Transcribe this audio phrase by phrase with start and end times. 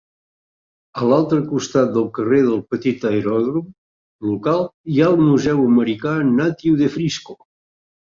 [1.01, 3.67] A l'altre costat del carrer del petit aeròdrom
[4.29, 7.37] local, hi ha el Museu Americà Natiu de Frisco.